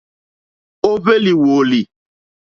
[0.89, 1.81] Ó hwélì wòòlì.